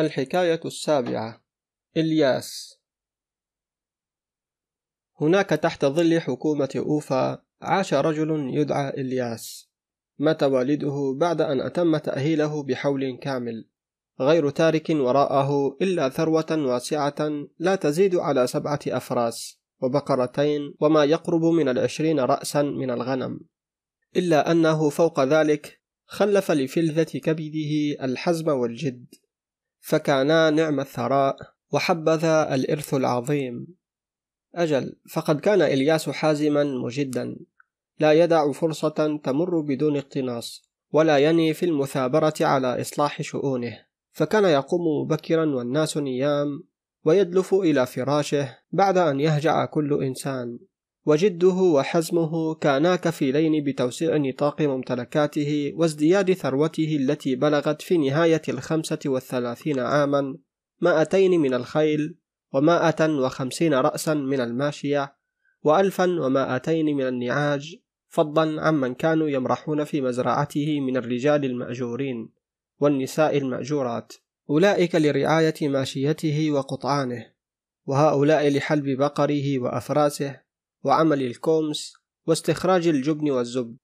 [0.00, 1.42] الحكاية السابعة.
[1.96, 2.80] إلياس.
[5.20, 9.70] هناك تحت ظل حكومة أوفا عاش رجل يدعى إلياس.
[10.18, 13.68] مات والده بعد أن أتم تأهيله بحول كامل.
[14.20, 21.68] غير تارك وراءه إلا ثروة واسعة لا تزيد على سبعة أفراس وبقرتين وما يقرب من
[21.68, 23.40] العشرين رأسا من الغنم.
[24.16, 29.06] إلا أنه فوق ذلك خلف لفلذة كبده الحزم والجد.
[29.80, 31.36] فكانا نعم الثراء
[31.72, 33.66] وحبذا الإرث العظيم.
[34.54, 37.36] أجل فقد كان إلياس حازما مجدا.
[37.98, 43.78] لا يدع فرصة تمر بدون اقتناص ولا يني في المثابرة على إصلاح شؤونه.
[44.12, 46.64] فكان يقوم مبكرا والناس نيام
[47.04, 50.58] ويدلف إلى فراشه بعد أن يهجع كل إنسان.
[51.10, 59.80] وجده وحزمه كانا كفيلين بتوسيع نطاق ممتلكاته وازدياد ثروته التي بلغت في نهاية الخمسة والثلاثين
[59.80, 60.38] عاما
[60.80, 62.18] مائتين من الخيل
[62.52, 65.16] ومائة وخمسين رأسا من الماشية
[65.62, 67.76] وألفا ومائتين من النعاج
[68.08, 72.32] فضلا عمن كانوا يمرحون في مزرعته من الرجال المأجورين
[72.80, 74.12] والنساء المأجورات.
[74.50, 77.26] أولئك لرعاية ماشيته وقطعانه
[77.86, 80.49] وهؤلاء لحلب بقره وأفراسه
[80.84, 81.92] وعمل الكومس
[82.26, 83.76] واستخراج الجبن والزبد.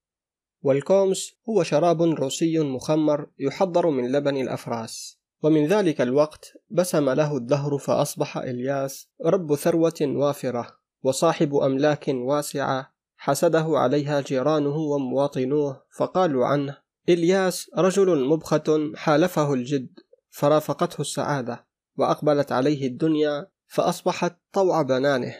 [0.62, 5.18] والكومس هو شراب روسي مخمر يحضر من لبن الأفراس.
[5.42, 12.96] ومن ذلك الوقت بسم له الدهر فأصبح إلياس رب ثروة وافرة وصاحب أملاك واسعة.
[13.16, 19.88] حسده عليها جيرانه ومواطنوه فقالوا عنه إلياس رجل مبخة حالفه الجد
[20.30, 21.66] فرافقته السعادة
[21.96, 25.34] وأقبلت عليه الدنيا فأصبحت طوع بنانه.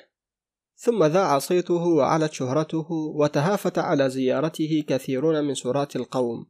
[0.79, 6.47] ثم ذاع صيته وعلت شهرته وتهافت على زيارته كثيرون من سراة القوم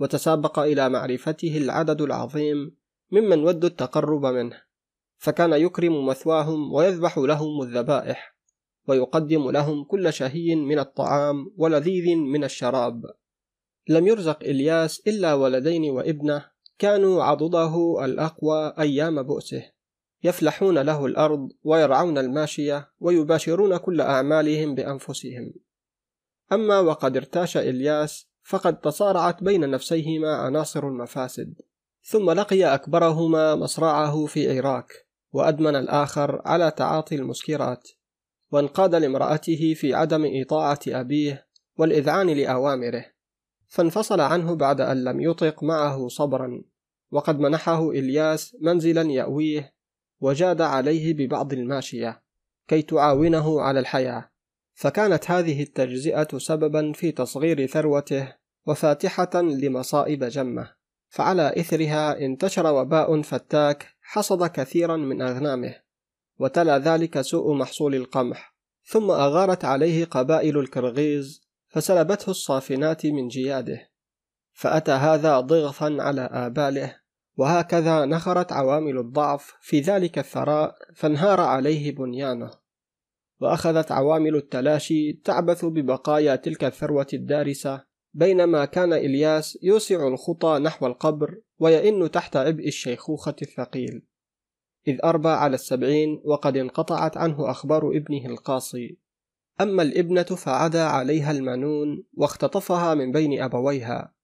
[0.00, 2.76] وتسابق إلى معرفته العدد العظيم
[3.12, 4.62] ممن ودوا التقرب منه
[5.16, 8.34] فكان يكرم مثواهم ويذبح لهم الذبائح
[8.88, 13.02] ويقدم لهم كل شهي من الطعام ولذيذ من الشراب.
[13.88, 16.44] لم يرزق إلياس إلا ولدين وابنه
[16.78, 19.73] كانوا عضده الأقوى أيام بؤسه.
[20.24, 25.54] يفلحون له الأرض ويرعون الماشية ويباشرون كل أعمالهم بأنفسهم.
[26.52, 31.54] أما وقد ارتاش إلياس فقد تصارعت بين نفسيهما عناصر المفاسد
[32.02, 37.88] ثم لقي أكبرهما مصرعه في عراك وأدمن الآخر على تعاطي المسكرات
[38.50, 41.46] وانقاد لامرأته في عدم إطاعة أبيه
[41.76, 43.04] والإذعان لأوامره.
[43.68, 46.62] فانفصل عنه بعد أن لم يطق معه صبرا
[47.10, 49.73] وقد منحه إلياس منزلا يأويه
[50.20, 52.22] وجاد عليه ببعض الماشية
[52.68, 54.30] كي تعاونه على الحياة.
[54.74, 58.34] فكانت هذه التجزئة سببا في تصغير ثروته
[58.66, 60.70] وفاتحة لمصائب جمة.
[61.08, 65.74] فعلى إثرها انتشر وباء فتاك حصد كثيرا من أغنامه
[66.38, 68.54] وتلا ذلك سوء محصول القمح.
[68.84, 73.90] ثم أغارت عليه قبائل الكرغيز فسلبته الصافنات من جياده.
[74.52, 77.03] فأتى هذا ضغطا على آباله
[77.36, 82.50] وهكذا نخرت عوامل الضعف في ذلك الثراء فانهار عليه بنيانه.
[83.40, 87.84] وأخذت عوامل التلاشي تعبث ببقايا تلك الثروة الدارسة
[88.14, 94.02] بينما كان إلياس يوسع الخطى نحو القبر ويئن تحت عبء الشيخوخة الثقيل.
[94.88, 98.98] إذ أربى على السبعين وقد انقطعت عنه أخبار ابنه القاصي.
[99.60, 104.14] أما الابنة فعدا عليها المنون واختطفها من بين أبويها.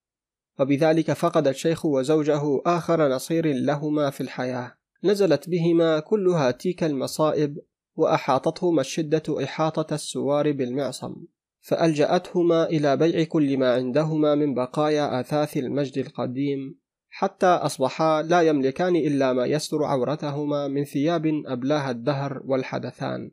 [0.61, 4.75] وبذلك فقد الشيخ وزوجه آخر نصير لهما في الحياة.
[5.05, 7.59] نزلت بهما كلها تيك المصائب
[7.97, 11.15] وأحاطتهما الشدة إحاطة السوار بالمعصم.
[11.61, 16.79] فألجأتهما إلى بيع كل ما عندهما من بقايا آثاث المجد القديم
[17.09, 23.31] حتى أصبحا لا يملكان إلا ما يستر عورتهما من ثياب أبلاها الدهر والحدثان.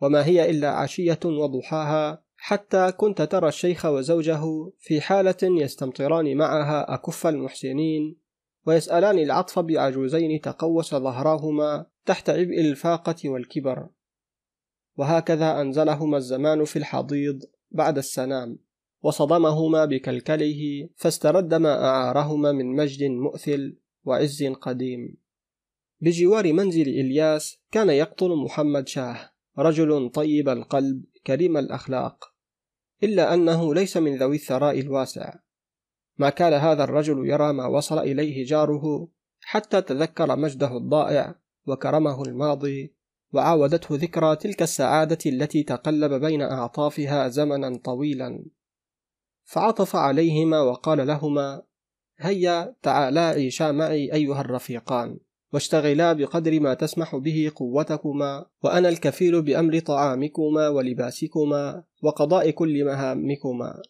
[0.00, 4.40] وما هي إلا عشية وضحاها حتى كنت ترى الشيخ وزوجه
[4.78, 8.16] في حالة يستمطران معها أكف المحسنين
[8.66, 13.88] ويسألان العطف بعجوزين تقوس ظهراهما تحت عبء الفاقة والكبر.
[14.96, 18.58] وهكذا أنزلهما الزمان في الحضيض بعد السنام
[19.02, 25.16] وصدمهما بكلكله فاسترد ما أعارهما من مجد مؤثل وعز قديم.
[26.00, 29.37] بجوار منزل إلياس كان يقطن محمد شاه.
[29.58, 32.24] رجل طيب القلب كريم الأخلاق.
[33.02, 35.34] إلا أنه ليس من ذوي الثراء الواسع.
[36.18, 39.08] ما كان هذا الرجل يرى ما وصل إليه جاره
[39.40, 41.34] حتى تذكر مجده الضائع
[41.66, 42.94] وكرمه الماضي
[43.32, 48.44] وعاودته ذكرى تلك السعادة التي تقلب بين أعطافها زمنا طويلا.
[49.44, 51.62] فعطف عليهما وقال لهما
[52.18, 55.18] هيا تعالا عيشا معي أيها الرفيقان.
[55.52, 63.82] واشتغلا بقدر ما تسمح به قوتكما وأنا الكفيل بأمر طعامكما ولباسكما وقضاء كل مهامكما.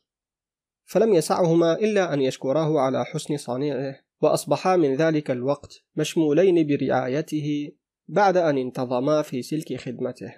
[0.85, 7.73] فلم يسعهما إلا أن يشكراه على حسن صنيعه وأصبحا من ذلك الوقت مشمولين برعايته
[8.09, 10.35] بعد أن انتظما في سلك خدمته.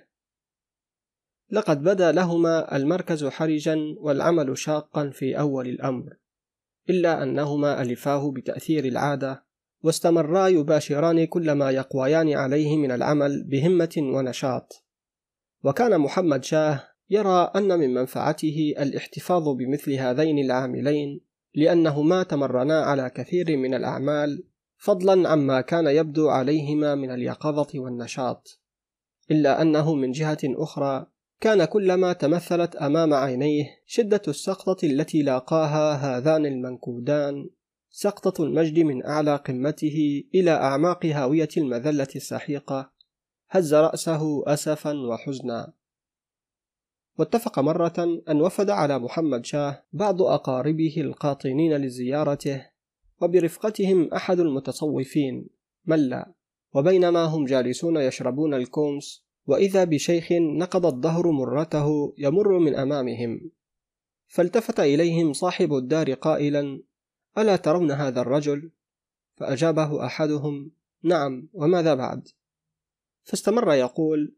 [1.51, 6.17] لقد بدا لهما المركز حرجا والعمل شاقا في أول الأمر
[6.91, 9.50] إلا أنهما ألفاه بتأثير العادة
[9.83, 14.85] واستمرا يباشران كل ما يقويان عليه من العمل بهمة ونشاط.
[15.65, 21.21] وكان محمد شاه يرى أن من منفعته الاحتفاظ بمثل هذين العاملين
[21.55, 24.45] لأنهما تمرنا على كثير من الأعمال
[24.77, 28.61] فضلا عما كان يبدو عليهما من اليقظة والنشاط.
[29.31, 31.07] إلا أنه من جهة أخرى
[31.41, 37.51] كان كلما تمثلت أمام عينيه شدة السقطة التي لاقاها هذان المنكودان
[37.93, 42.93] سقطة المجد من أعلى قمته إلى أعماق هاوية المذلة السحيقة
[43.51, 45.73] هز رأسه أسفا وحزنا.
[47.19, 52.67] واتفق مرة أن وفد على محمد شاه بعض أقاربه القاطنين لزيارته
[53.23, 55.49] وبرفقتهم أحد المتصوفين
[55.85, 56.33] ملا.
[56.75, 63.51] وبينما هم جالسون يشربون الكومس وإذا بشيخ نقض الظهر مرته يمر من أمامهم.
[64.27, 66.83] فالتفت إليهم صاحب الدار قائلا
[67.39, 68.71] ألا ترون هذا الرجل؟
[69.37, 70.71] فأجابه أحدهم
[71.03, 72.29] نعم وماذا بعد؟
[73.23, 74.35] فاستمر يقول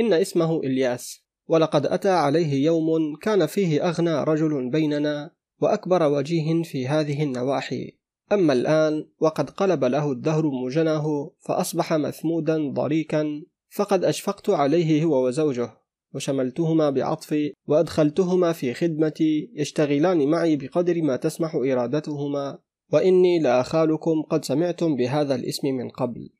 [0.00, 5.30] إن اسمه إلياس ولقد أتى عليه يوم كان فيه أغنى رجل بيننا
[5.60, 7.98] وأكبر وجيه في هذه النواحي
[8.32, 15.70] أما الآن وقد قلب له الدهر موجنه فأصبح مثمودا ضريكا فقد أشفقت عليه هو وزوجه
[16.14, 22.58] وشملتهما بعطفي وأدخلتهما في خدمتي يشتغلان معي بقدر ما تسمح إرادتهما
[22.92, 26.30] وإني لأخالكم قد سمعتم بهذا الاسم من قبل.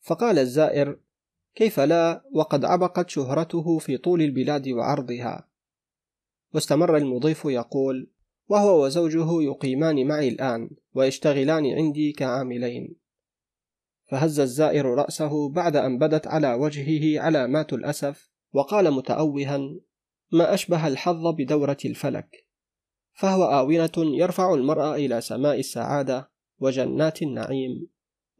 [0.00, 0.98] فقال الزائر
[1.54, 5.48] كيف لا؟ وقد عبقت شهرته في طول البلاد وعرضها.
[6.54, 8.10] واستمر المضيف يقول
[8.48, 12.96] وهو وزوجه يقيمان معي الآن ويشتغلان عندي كعاملين.
[14.06, 19.58] فهز الزائر رأسه بعد أن بدت على وجهه علامات الأسف وقال متأوها
[20.32, 22.46] ما أشبه الحظ بدورة الفلك.
[23.14, 27.88] فهو آونة يرفع المرء إلى سماء السعادة وجنات النعيم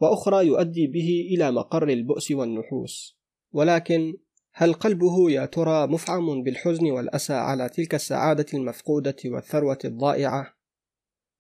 [0.01, 3.19] وأخرى يؤدي به إلى مقر البؤس والنحوس.
[3.53, 4.17] ولكن
[4.53, 10.57] هل قلبه يا ترى مفعم بالحزن والأسى على تلك السعادة المفقودة والثروة الضائعة؟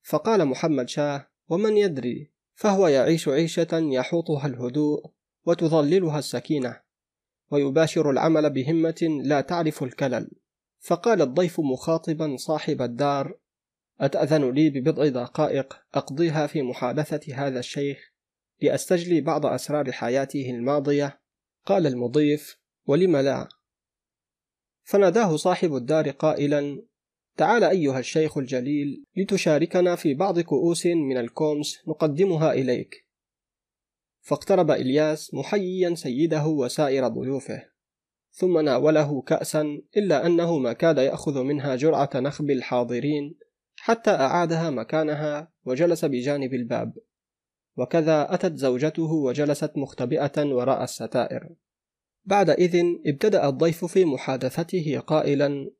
[0.02, 5.11] فقال محمد شاه: ومن يدري، فهو يعيش عيشة يحوطها الهدوء
[5.46, 6.85] وتظللها السكينة،
[7.50, 10.31] ويباشر العمل بهمة لا تعرف الكلل.
[10.81, 13.38] فقال الضيف مخاطبا صاحب الدار:
[14.00, 18.12] أتأذن لي ببضع دقائق أقضيها في محادثة هذا الشيخ
[18.62, 21.20] لأستجلي بعض أسرار حياته الماضية؟
[21.66, 22.56] قال المضيف:
[22.87, 23.48] ولم لا
[24.84, 26.82] فناداه صاحب الدار قائلا
[27.37, 33.06] تعال أيها الشيخ الجليل لتشاركنا في بعض كؤوس من الكومس نقدمها إليك
[34.26, 37.62] فاقترب إلياس محييا سيده وسائر ضيوفه
[38.31, 43.34] ثم ناوله كأسا إلا أنه ما كاد يأخذ منها جرعة نخب الحاضرين
[43.76, 46.93] حتى أعادها مكانها وجلس بجانب الباب.
[47.76, 51.48] وكذا أتت زوجته وجلست مختبئة وراء الستائر.
[52.24, 55.70] بعد إذن ابتدأ الضيف في محادثته قائلا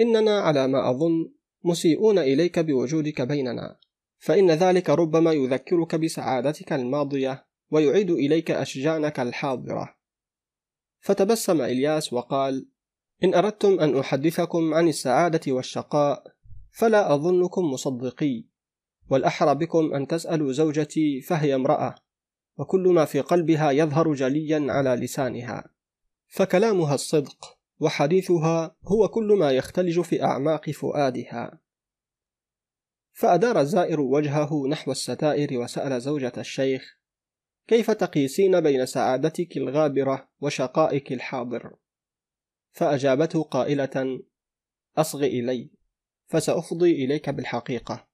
[0.00, 1.32] إننا على ما أظن
[1.64, 3.76] مسيئون إليك بوجودك بيننا
[4.18, 9.94] فإن ذلك ربما يذكرك بسعادتك الماضية ويعيد إليك أشجانك الحاضرة.
[11.00, 12.68] فتبسم إلياس وقال
[13.24, 16.24] إن أردتم أن أحدثكم عن السعادة والشقاء
[16.70, 18.44] فلا أظنكم مصدقي
[19.10, 21.94] والأحرى بكم أن تسألوا زوجتي فهي امرأة
[22.56, 25.64] وكل ما في قلبها يظهر جليا على لسانها.
[26.26, 31.60] فكلامها الصدق وحديثها هو كل ما يختلج في أعماق فؤادها.
[33.12, 37.03] فأدار الزائر وجهه نحو الستائر وسأل زوجة الشيخ
[37.66, 41.76] كيف تقيسين بين سعادتك الغابرة وشقائك الحاضر؟
[42.72, 44.20] فأجابته قائلة
[44.96, 45.70] أصغ إلي
[46.26, 48.06] فسأفضي إليك بالحقيقة.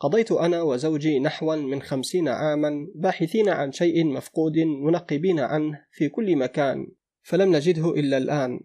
[0.00, 6.36] قضيت أنا وزوجي نحوا من خمسين عاما باحثين عن شيء مفقود منقبين عنه في كل
[6.36, 6.86] مكان
[7.22, 8.60] فلم نجده إلا الآن.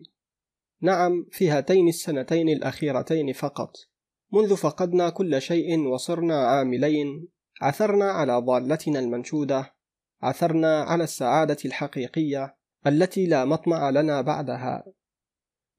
[0.81, 3.75] نعم في هاتين السنتين الأخيرتين فقط.
[4.33, 7.27] منذ فقدنا كل شيء وصرنا عاملين
[7.61, 9.78] عثرنا على ضالتنا المنشودة
[10.21, 12.55] عثرنا على السعادة الحقيقية
[12.87, 14.85] التي لا مطمع لنا بعدها.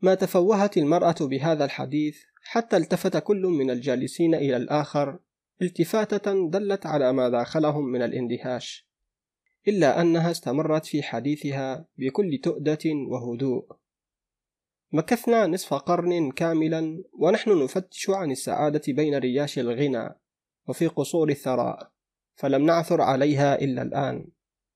[0.02, 5.18] ما تفوهت المرأة بهذا الحديث حتى التفت كل من الجالسين إلى الآخر
[5.62, 8.90] التفاتة دلت على ما داخلهم من الاندهاش
[9.68, 13.66] إلا أنها استمرت في حديثها بكل تؤدة وهدوء.
[14.92, 20.08] مكثنا نصف قرن كاملا ونحن نفتش عن السعادة بين رياش الغنى
[20.68, 21.89] وفي قصور الثراء.
[22.40, 24.26] فلم نعثر عليها إلا الآن.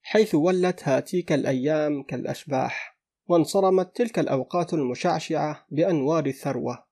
[0.02, 6.86] حيث ولت هاتيك الأيام كالأشباح وانصرمت تلك الأوقات المشعشعة بأنوار الثروة.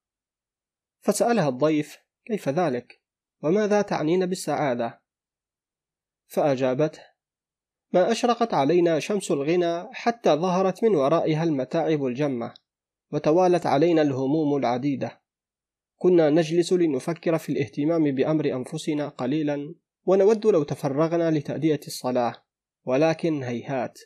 [1.00, 3.02] فسألها الضيف كيف ذلك؟
[3.42, 5.02] وماذا تعنين بالسعادة؟
[6.26, 7.02] فأجابته
[7.92, 12.54] ما أشرقت علينا شمس الغنى حتى ظهرت من ورائها المتاعب الجمة
[13.10, 15.22] وتوالت علينا الهموم العديدة.
[15.96, 19.74] كنا نجلس لنفكر في الاهتمام بأمر أنفسنا قليلا
[20.06, 22.34] ونود لو تفرغنا لتأدية الصلاة.
[22.84, 23.98] ولكن هيهات.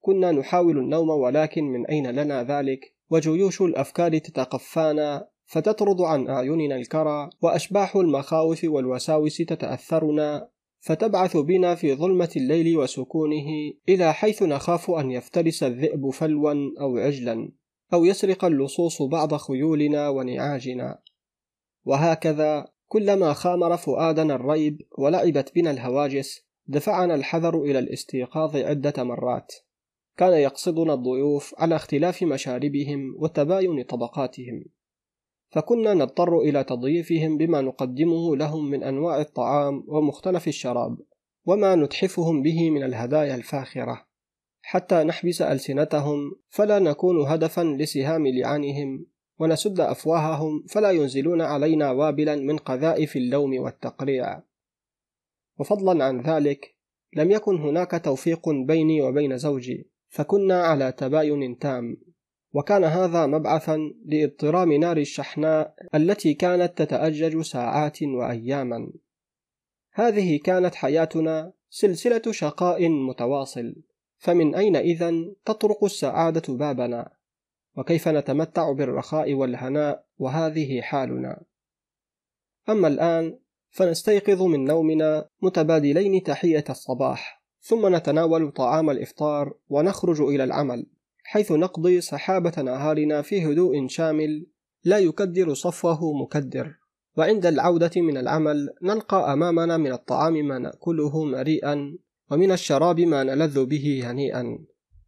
[0.00, 7.30] كنا نحاول النوم ولكن من أين لنا ذلك؟ وجيوش الأفكار تتقفانا فتطرد عن أعيننا الكرى
[7.42, 10.48] وأشباح المخاوف والوساوس تتأثرنا
[10.80, 13.46] فتبعث بنا في ظلمة الليل وسكونه
[13.88, 17.52] إلى حيث نخاف أن يفترس الذئب فلوا أو عجلا
[17.92, 20.98] أو يسرق اللصوص بعض خيولنا ونعاجنا.
[21.84, 29.52] وهكذا كلما خامر فؤادنا الريب ولعبت بنا الهواجس دفعنا الحذر إلى الاستيقاظ عدة مرات.
[30.16, 34.64] كان يقصدنا الضيوف على اختلاف مشاربهم وتباين طبقاتهم.
[35.50, 40.98] فكنا نضطر إلى تضييفهم بما نقدمه لهم من أنواع الطعام ومختلف الشراب
[41.46, 44.06] وما نتحفهم به من الهدايا الفاخرة.
[44.62, 49.06] حتى نحبس ألسنتهم فلا نكون هدفا لسهام لعانهم
[49.40, 54.42] ونسد أفواههم فلا ينزلون علينا وابلا من قذائف اللوم والتقريع.
[55.58, 56.74] وفضلا عن ذلك
[57.16, 61.96] لم يكن هناك توفيق بيني وبين زوجي فكنا على تباين تام.
[62.52, 68.92] وكان هذا مبعثا لإضطرام نار الشحناء التي كانت تتأجج ساعات وأياما.
[69.92, 73.74] هذه كانت حياتنا سلسلة شقاء متواصل
[74.18, 77.19] فمن أين إذن تطرق السعادة بابنا؟
[77.76, 81.42] وكيف نتمتع بالرخاء والهناء وهذه حالنا.
[82.68, 83.38] أما الآن
[83.70, 90.86] فنستيقظ من نومنا متبادلين تحية الصباح ثم نتناول طعام الإفطار ونخرج إلى العمل
[91.24, 94.46] حيث نقضي سحابة نهارنا في هدوء شامل
[94.84, 96.74] لا يكدر صفوه مكدر.
[97.16, 101.98] وعند العودة من العمل نلقى أمامنا من الطعام ما نأكله مريئا
[102.30, 104.58] ومن الشراب ما نلذ به هنيئا.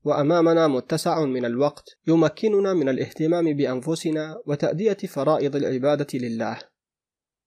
[0.05, 6.59] وأمامنا متسع من الوقت يمكننا من الاهتمام بأنفسنا وتأدية فرائض العبادة لله.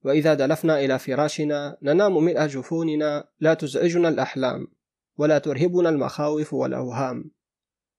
[0.03, 4.67] وإذا دلفنا إلى فراشنا ننام ملء جفوننا لا تزعجنا الأحلام
[5.17, 7.31] ولا ترهبنا المخاوف والأوهام.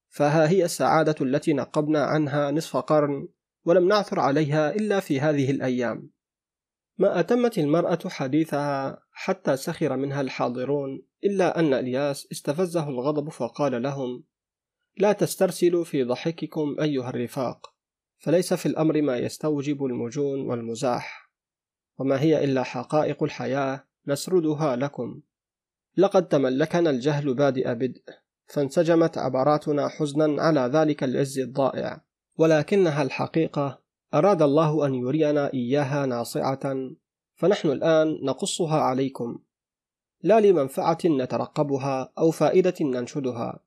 [0.09, 3.29] فها هي السعادة التي نقبنا عنها نصف قرن
[3.65, 6.11] ولم نعثر عليها إلا في هذه الأيام.
[6.99, 14.25] ما أتمت المرأة حديثها حتى سخر منها الحاضرون إلا أن إلياس استفزه الغضب فقال لهم
[14.99, 17.73] لا تسترسلوا في ضحككم أيها الرفاق
[18.19, 21.31] فليس في الأمر ما يستوجب المجون والمزاح.
[21.99, 25.21] وما هي إلا حقائق الحياة نسردها لكم.
[25.97, 28.03] لقد تملكنا الجهل بادئ بدء
[28.47, 32.05] فانسجمت عبراتنا حزنا على ذلك العز الضائع.
[32.39, 33.81] ولكنها الحقيقة
[34.15, 36.91] أراد الله أن يرينا إياها ناصعة
[37.35, 39.39] فنحن الآن نقصها عليكم.
[40.23, 43.66] لا لمنفعة نترقبها أو فائدة ننشدها.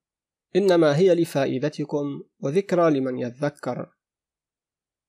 [0.56, 3.90] إنما هي لفائدتكم وذكرى لمن يذكر.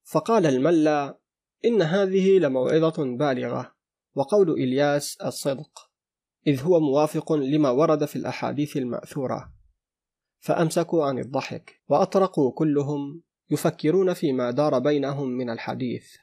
[0.02, 1.18] فقال الملا
[1.64, 3.74] إن هذه لموعظة بالغة
[4.14, 5.90] وقول إلياس الصدق
[6.46, 9.52] إذ هو موافق لما ورد في الأحاديث المأثورة.
[10.38, 16.16] فأمسكوا عن الضحك وأطرقوا كلهم يفكرون فيما دار بينهم من الحديث.